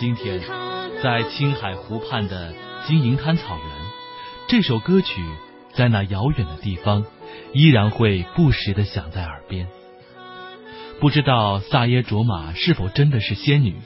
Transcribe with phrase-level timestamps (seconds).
[0.00, 0.40] 今天，
[1.02, 2.54] 在青海湖畔的
[2.86, 3.66] 金银滩草原，
[4.48, 5.20] 这首歌曲
[5.74, 7.04] 在那遥远的地方，
[7.52, 9.68] 依然会不时的响在耳边。
[11.00, 13.76] 不知道萨耶卓玛是否真的是仙女，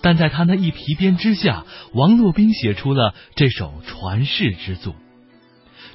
[0.00, 4.94] 但在她那一皮鞭之下，王洛宾写出了这首传世之作，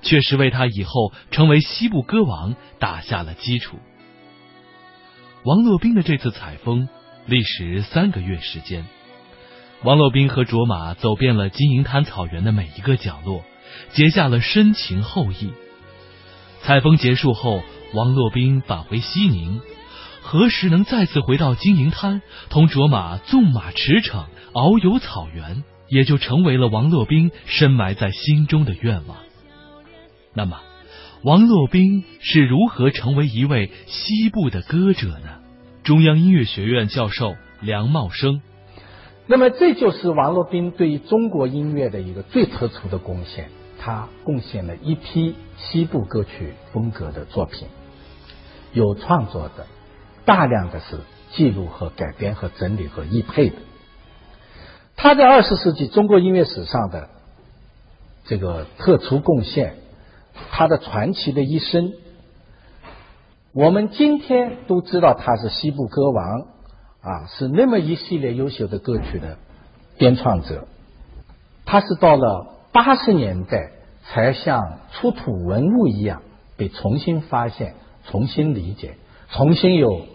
[0.03, 3.79] 确实为他以后成为西部歌王打下了基础。
[5.43, 6.87] 王洛宾的这次采风
[7.25, 8.85] 历时三个月时间，
[9.83, 13.43] 王洛宾和卓玛走遍了金银滩草原的每一个角落，
[13.93, 15.51] 结下了深情厚谊。
[16.61, 17.61] 采风结束后，
[17.93, 19.61] 王洛宾返回西宁，
[20.21, 29.17] 何时能再次回到金银滩，同卓玛纵马驰骋，遨游草原，也就成为了王洛宾深埋在心中的愿望。
[30.33, 30.59] 那么，
[31.21, 35.37] 王洛宾是如何成为一位西部的歌者呢？
[35.83, 38.41] 中央音乐学院教授梁茂生。
[39.27, 43.49] 那么，这就是王洛宾对于中国音乐的一个最突出的贡献。
[43.79, 47.67] 他贡献了一批西部歌曲风格的作品，
[48.73, 49.67] 有创作的，
[50.25, 50.97] 大量的是
[51.33, 53.55] 记录和改编和整理和译配的。
[54.95, 57.09] 他在二十世纪中国音乐史上的
[58.25, 59.75] 这个特殊贡献，
[60.51, 61.93] 他的传奇的一生。
[63.53, 66.47] 我们今天都知道他是西部歌王
[67.07, 69.37] 啊，是那么一系列优秀的歌曲的
[69.97, 70.67] 编创者。
[71.65, 73.71] 他是到了八十年代
[74.03, 76.21] 才像出土文物一样
[76.57, 77.75] 被重新发现、
[78.09, 78.97] 重新理解、
[79.31, 80.05] 重新有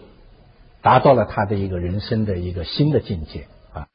[0.83, 3.87] 达到了他的一个人生的一个新的境界啊。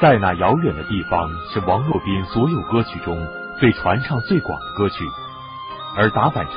[0.00, 3.16] 在那遥远的地方，是王洛宾所有歌曲中
[3.60, 4.96] 被传唱最广的歌曲，
[5.96, 6.54] 而达坂城。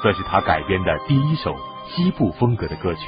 [0.00, 1.56] 则是他改编的第一首
[1.88, 3.00] 西部风格的歌曲，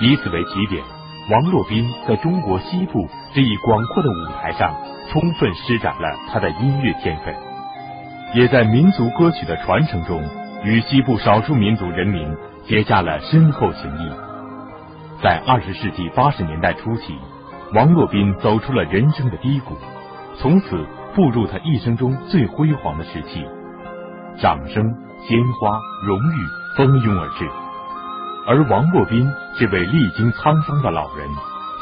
[0.00, 0.82] 以此为起点，
[1.30, 4.74] 王洛宾在中国西部这一广阔的舞台上
[5.10, 7.34] 充分施展了他的音乐天分，
[8.34, 10.22] 也在民族歌曲的传承中
[10.64, 14.10] 与西部少数民族人民结下了深厚情谊。
[15.22, 17.16] 在二十世纪八十年代初期，
[17.74, 19.76] 王洛宾走出了人生的低谷，
[20.38, 23.46] 从此步入他一生中最辉煌的时期，
[24.40, 24.82] 掌声。
[25.24, 26.36] 鲜花、荣誉
[26.76, 27.48] 蜂拥而至，
[28.44, 31.28] 而王洛宾这位历经沧桑的老人，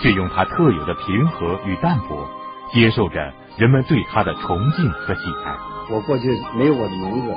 [0.03, 2.29] 却用他特有的平和与淡泊，
[2.71, 5.57] 接受着人们对他的崇敬和喜爱。
[5.91, 7.35] 我过去没有我的名字，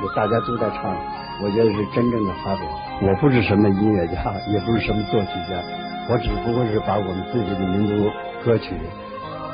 [0.00, 0.96] 就大家都在唱，
[1.42, 2.64] 我觉得是真正的发表。
[3.02, 5.60] 我不是什么音乐家，也不是什么作曲家，
[6.08, 8.10] 我只不过是把我们自己的民族
[8.42, 8.74] 歌曲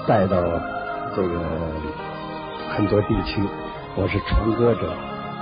[0.07, 0.37] 带到
[1.17, 1.41] 这个
[2.71, 3.43] 很多地区。
[3.97, 4.95] 我是传歌者，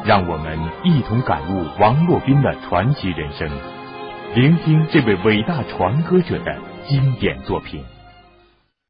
[0.09, 3.47] 让我们一同感悟王洛宾的传奇人生，
[4.35, 6.59] 聆听这位伟大传歌者的
[6.89, 7.83] 经典作品。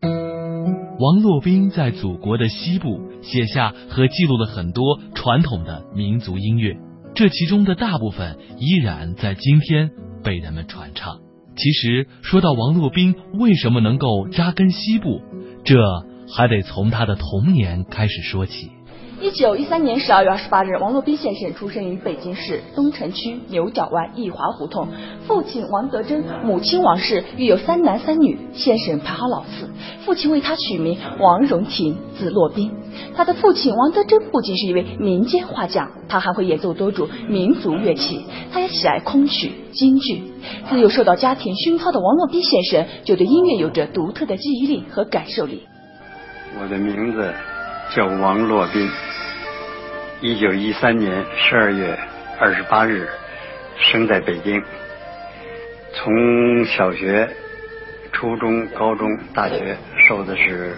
[0.00, 6.76] 王洛宾在祖国的西部写下和记录了很多传统的民族音乐，
[7.16, 9.90] 这其中的大部分依然在今天
[10.22, 11.18] 被人们传唱。
[11.56, 15.20] 其实说到王洛宾为什么能够扎根西部，
[15.64, 15.74] 这
[16.32, 18.70] 还得从他的童年开始说起。
[19.20, 24.86] 一九一三年十二月二十八日，王洛宾先生出生于北京市东城区牛角湾义华胡同。
[25.26, 28.38] 父亲王德珍，母亲王氏，育有三男三女。
[28.52, 29.68] 先生排行老四，
[30.04, 32.72] 父亲为他取名王荣廷，字洛宾。
[33.16, 38.24] 他的父亲王德珍不仅是一位民间画匠，他还会演奏多种民族乐器。
[38.52, 40.22] 他也喜爱空曲、京剧。
[40.70, 45.66] 自幼受到家庭熏陶的王洛宾先生，就对音乐有着独特的记忆力和感受力。
[46.62, 47.34] 我的名字
[47.94, 48.90] 叫王洛宾。
[50.20, 51.98] 一九一三年十二月
[52.38, 53.08] 二十八日，
[53.78, 54.62] 生在北京。
[55.94, 57.28] 从小学、
[58.12, 59.76] 初中、高中、大学
[60.06, 60.76] 受的是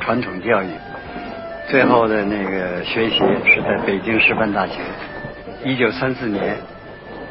[0.00, 0.68] 传统教育，
[1.68, 4.74] 最后的那个学习是在北京师范大学。
[5.64, 6.56] 一九三四年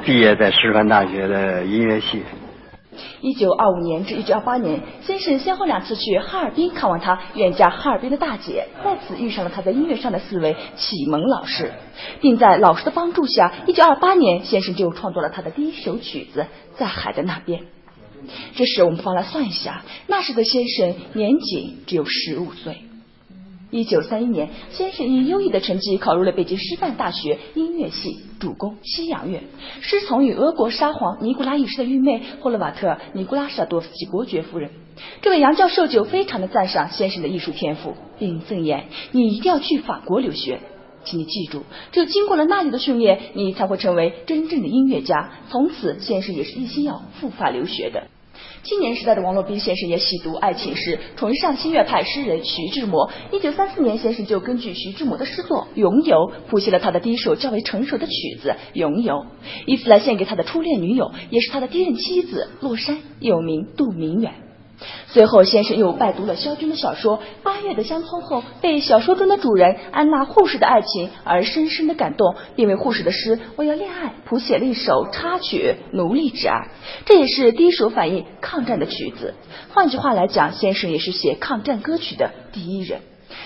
[0.03, 2.23] 毕业在师范大学的音乐系。
[3.21, 11.71] 一九二五年至一九二八年，先生先后两次去哈尔滨看望他远嫁哈尔滨的大姐，在此遇上了他在音乐上的四位启蒙老师，
[12.21, 16.41] 并在老师的帮助下，一九二八年先生就创作了他的第一首曲子
[16.77, 17.61] 《在海的那边》。
[18.55, 22.81] 这时我们方来算一下，那时的先生年仅只有十五岁。
[23.69, 29.43] 一九三一年，先生以优异的成绩考入了北京师范大学音乐系，主攻西洋乐，
[29.81, 34.71] 师从与俄国沙皇尼古拉一世的御妹霍洛瓦特尼古拉舍多夫斯基伯爵夫人。
[35.21, 40.61] 这位杨教授就非常的赞赏先生的艺术天赋，并赠言：“你一定要去法国留学，
[41.03, 48.07] 请你记住，只有经过了那里的训练，你才会成为真正的音乐家。”从此，先生也是一心要赴法留学的。
[48.63, 53.09] 青年时代的王洛宾先生也喜读爱情诗，崇尚新月派诗人徐志摩。
[53.31, 59.13] 一九三四年，先生就根据徐志摩的诗作《咏游》谱写了他的第一首较为成熟的曲子《咏游》，
[59.65, 64.46] 以此来献给他的初恋女友，也是他的第一任妻子洛山，又名杜明远。
[65.07, 76.55] 随后，先生又拜读了萧军的小说《八月的乡村》后，被小说中的主人安娜护士的爱情而深深的感动，并为护士的诗《我要恋爱》谱写了一首插曲《奴隶之爱》，
[77.05, 79.33] 这也是第一首反映抗战的曲子。
[79.69, 83.01] 换句话来讲，先生也是写抗战歌曲的第一人。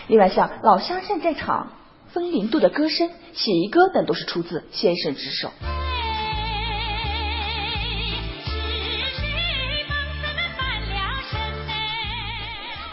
[0.08, 1.72] 另外，像《老乡上战场》
[2.14, 5.50] 《风铃渡的歌声》《写一歌》等，都是出自先生之手。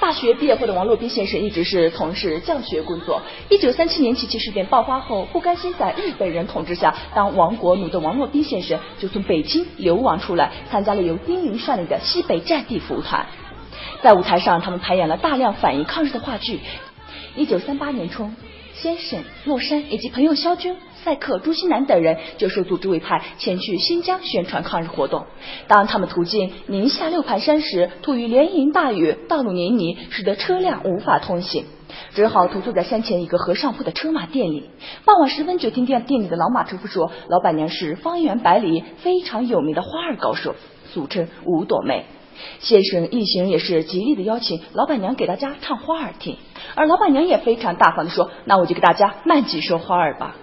[0.09, 3.21] 大学毕业后的王洛宾先生一直是从事教学工作。
[3.51, 13.27] 一九三七年七七事变爆发后，不甘心在日本人统治下当亡国奴的王洛宾先生，就从北京流亡出来，参加了由丁玲率领的西北战地服务团。
[14.01, 16.59] 在舞台上，他们排演了大量反映抗日的话剧。
[17.37, 18.35] 一九三八年春。
[18.81, 25.27] 先生、洛山以及朋友肖军、赛克、朱新南等人就受组织委派前去新疆宣传抗日活动。
[25.67, 31.65] 当他们途经宁夏六盘山时，突遇连营大雨，道路泥泞，使得车辆无法通行，
[32.15, 34.71] 只好投宿在山前一个和尚铺的车马店里。
[35.05, 40.55] 傍晚时分，就听店店里的老马车夫说，老板娘是方圆百里非常有名的花儿高手，
[40.93, 42.05] 俗称五朵梅。
[42.61, 46.37] 先生一行也是极力的邀请老板娘给大家唱花儿听，
[46.75, 50.37] 而老板娘也非常大方的说：“那我就给大家慢几束花儿吧。”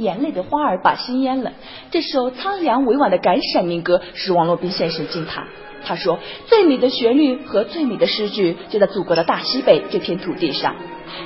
[0.00, 1.52] 眼泪的花儿把心淹了。
[1.90, 5.44] 这首苍凉委婉的感闪民歌使王洛宾先生惊叹。
[5.82, 10.74] 他说：“最美的旋律和最美的诗句就在祖国的大西北这片土地上。”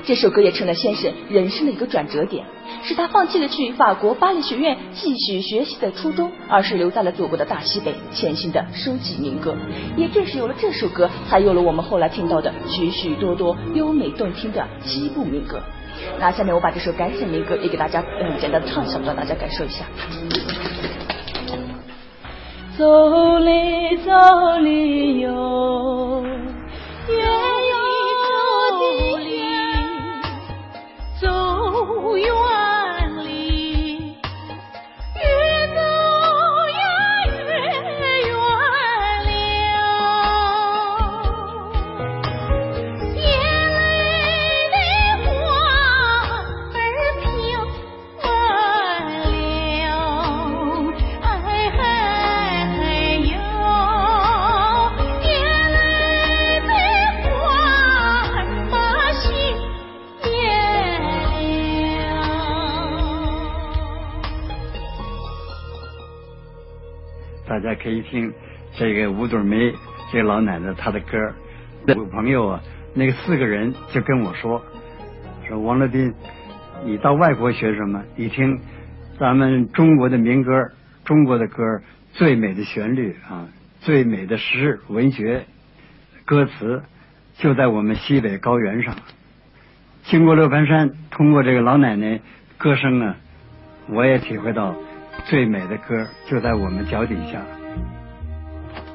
[0.06, 2.46] 这首歌也成了先生人生的一个转折点，
[2.84, 9.54] 是他放弃了去法国巴黎学院继续学习的初衷，而是留在了祖国的大西北潜心的收集民歌。
[9.96, 15.60] 也正是有了这首歌，才有了我们后来听到的许许多多优美动听的西部民歌。
[16.18, 19.84] 那下面我把这首感谢民歌也给大家嗯简单唱一下，让大家感受一下。
[22.76, 24.10] 走哩走
[24.58, 26.03] 哩哟，
[67.84, 68.32] 可以听
[68.72, 69.70] 这个吴朵梅
[70.10, 71.18] 这个老奶奶她的歌。
[71.94, 72.60] 我朋友啊，
[72.94, 74.64] 那个四个人就跟我说
[75.46, 76.14] 说王乐斌，
[76.86, 78.02] 你到外国学什么？
[78.16, 78.58] 一听
[79.18, 80.50] 咱们中国的民歌，
[81.04, 81.62] 中国的歌
[82.12, 83.48] 最美的旋律啊，
[83.80, 85.44] 最美的诗文学
[86.24, 86.82] 歌词
[87.34, 88.96] 就在我们西北高原上。
[90.04, 92.18] 经过六盘山，通过这个老奶奶
[92.56, 93.16] 歌声啊，
[93.90, 94.74] 我也体会到。
[95.26, 97.40] 最美的歌就在我们脚底下。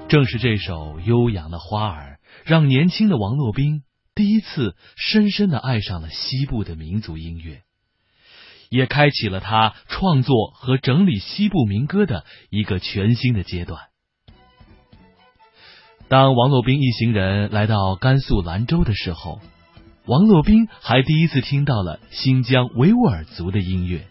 [0.09, 3.83] 正是这首悠扬的花儿，让年轻的王洛宾
[4.15, 7.62] 第一次深深的爱上了西部的民族音乐，
[8.72, 13.81] 也开启了他创作和整理西部民歌的一个全新的阶段。
[16.07, 19.39] 当王洛宾一行人来到甘肃兰州的时候，
[20.07, 24.07] 王洛宾还第一次听到了新疆维吾尔族的音乐。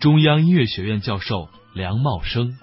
[0.00, 1.50] 中央音乐学院教授。
[1.74, 2.58] 梁茂生，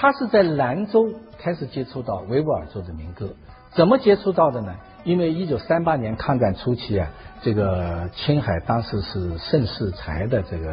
[0.00, 3.30] 他是在兰州开始接触到维吾尔族的民歌，
[3.72, 4.72] 怎么接触到的呢？
[5.02, 7.10] 因为一九三八年抗战初期啊，
[7.42, 10.70] 这个青海当时是盛世才的这个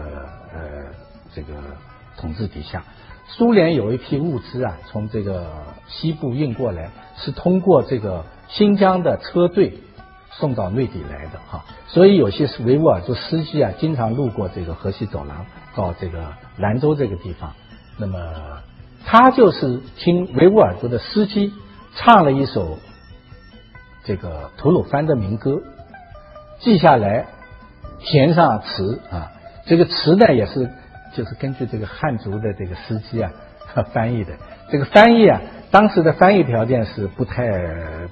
[0.53, 0.61] 呃
[1.33, 1.55] 这个
[2.17, 2.83] 统治底下，
[3.27, 5.49] 苏联有一批物资啊，从这个
[5.87, 9.79] 西部运过来，是通过这个新疆的车队
[10.33, 15.47] 送到内地来的哈，所以有些是维吾尔族司机啊，经常路过这个河西走廊。
[15.75, 17.51] 到这个兰州这个地方，
[17.97, 18.17] 那么
[19.05, 21.53] 他就是听维吾尔族的司机
[21.95, 22.79] 唱了一首
[24.03, 25.61] 这个吐鲁番的民歌，
[26.59, 27.27] 记下来，
[27.99, 29.31] 填上词啊，
[29.65, 30.69] 这个词呢也是
[31.13, 33.31] 就是根据这个汉族的这个司机啊
[33.93, 34.33] 翻译的。
[34.71, 37.47] 这个翻译啊，当时的翻译条件是不太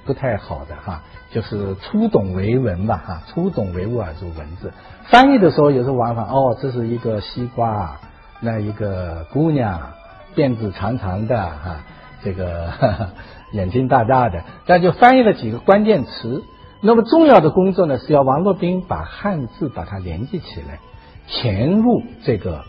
[0.06, 4.72] 不太好的哈，就是初懂维文吧哈，初懂维吾尔族文字。
[5.04, 7.98] 翻译的时候有时候往往哦，这是一个西瓜，
[8.40, 9.94] 那一个姑娘，
[10.36, 11.84] 辫子长长的哈，
[12.22, 12.72] 这个
[13.52, 16.42] 眼睛大大的，但就翻译了几个关键词。
[16.80, 20.80] 那么重要的工作呢，是要王洛宾把汉字把它连接起来，
[21.26, 22.62] 填入这个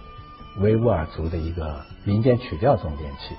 [0.60, 3.36] 维吾尔族的一个民间曲调中间去。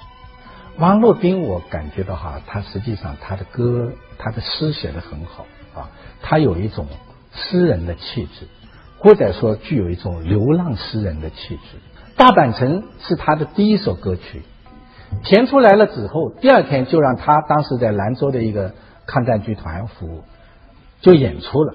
[0.78, 5.88] 王洛宾，我感觉到哈，他实际上他的歌、他的诗写的很好啊，
[6.21, 6.87] 他有一种
[7.33, 8.47] 诗人的气质，
[8.99, 11.78] 或者说具有一种流浪诗人的气质。
[12.17, 14.43] 大阪城是他的第一首歌曲，
[15.23, 18.73] 填出来了之后，第二天就让他当时在兰州的一个
[19.07, 20.23] 抗战剧团服务，
[21.03, 21.75] 就演出了。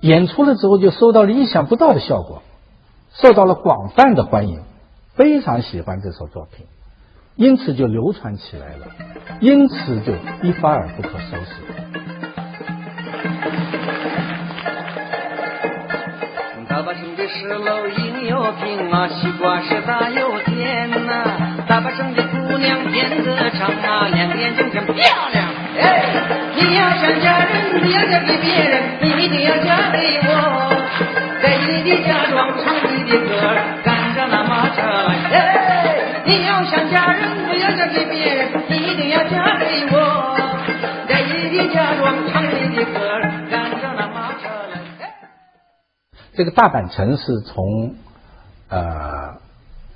[0.00, 2.42] 演出了之后，就收到了意想不到的效果，
[3.12, 4.60] 受到了广泛的欢迎，
[5.14, 6.66] 非常喜欢这首作品。
[7.34, 8.86] 因此就流传起来了，
[9.40, 10.12] 因此就
[10.42, 12.11] 一发而不可收拾。
[18.60, 21.24] 应有平啊，西瓜是大又甜呐。
[21.66, 24.94] 大把城的姑娘辫子长啊，两眼睛真漂
[25.32, 25.46] 亮。
[25.78, 26.04] 哎，
[26.56, 30.28] 你要想嫁人，不要嫁给别人，你一定要嫁给我。
[31.42, 33.30] 在你的嫁妆唱你的歌，
[33.82, 35.14] 赶着那马车来。
[35.32, 37.22] 哎，你要想嫁人。
[37.48, 40.36] 不要嫁给别人，你一定要嫁给我。
[41.08, 44.80] 在你的嫁妆唱你的歌，赶着那马车来。
[46.34, 47.94] 这个大阪城是从
[48.72, 49.34] 呃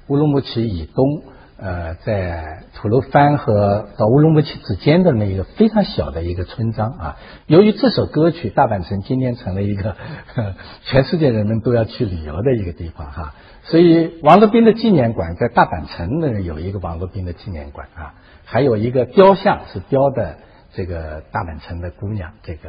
[0.09, 1.23] 乌鲁木齐以东，
[1.59, 7.17] 呃在吐鲁番和到乌鲁木齐之间的那一个非常小的一个村庄啊。
[7.47, 9.97] 由于这首歌曲，大阪城今天成了一个
[10.85, 13.35] 全世界人们都要去旅游的一个地方哈。
[13.65, 18.15] 所以，王洛宾的纪念馆在大阪城呢有一个王洛宾的纪念馆啊，
[18.45, 20.37] 还有一个雕像是雕的
[20.75, 22.33] 这个大阪城的姑娘。
[22.43, 22.69] 这个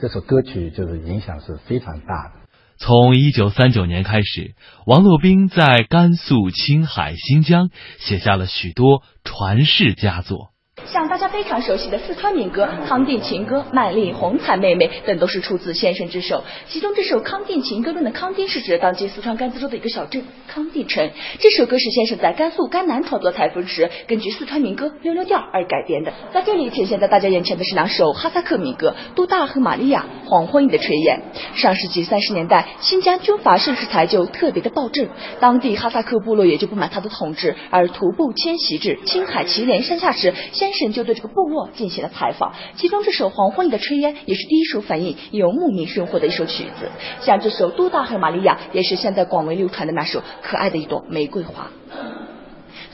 [0.00, 2.41] 这首歌曲就是影响是非常大的。
[2.78, 4.54] 从一九三九年开始，
[4.86, 10.51] 王洛宾在甘肃、青海、新疆写下了许多传世佳作。
[10.86, 16.42] 像大家非常熟悉的四川民歌《康定情歌》《曼丽》《红彩妹妹》等都是出自先生之手。
[16.68, 21.10] 其中这首《康定情歌》中的康定是指当今四川甘孜州的一个小镇康定城。
[21.38, 26.12] 这首歌是先生在甘肃甘南创作采风时，根据四川民歌《溜溜调》而改编的。
[26.32, 31.22] 在这里呈现在大家眼前的是两首哈萨克民歌《杜大和玛利亚》《黄昏里的炊烟》。
[31.58, 35.08] 上世纪三十年代，新疆军阀盛世才就特别的暴政，
[35.40, 40.92] 当地哈萨克部落也就不满他的统治，而徒步迁徙至青海祁连山下时，先神。
[40.92, 46.90] 就对这个部落进行了采访，其中这首《黄昏里的炊烟》也是第一首反映游牧民生活的一首曲子。
[47.22, 51.70] 像这首《都大和玛利亚》也是现在广为流传的那首可爱的一朵玫瑰花。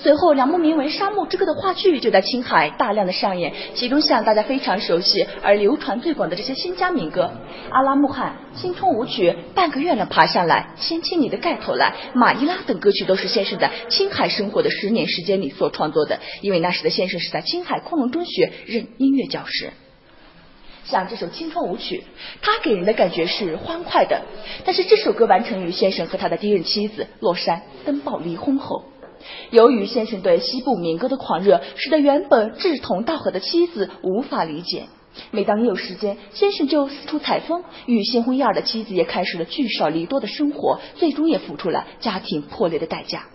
[0.00, 7.32] 随后，两部名为《沙漠之歌》的话剧就在青海大量的上演，其中像大家非常熟悉而流传最广的这些新疆民歌，
[7.72, 19.72] 《阿拉木汗》《青春舞曲》《半个月亮爬上来》《掀起你的盖头来》《马伊拉》等歌曲都是先生在青海生活的十年时间里所创作的，因为那时的先生是在青海昆仑中学任音乐教师。
[20.84, 22.04] 像这首《青春舞曲》，
[22.40, 24.22] 它给人的感觉是欢快的，
[24.64, 28.84] 但是这首歌完成于先生和他的第一任妻子洛山登报离婚后。
[29.50, 34.84] 由于先生对西部民歌的狂热，使得原本志同道合的妻子无法理解。
[35.30, 43.28] 每当一有时间，先生就四处采风，与新婚燕尔的妻子也开始了聚少离多的生活，最终也付出了家庭破裂的代价。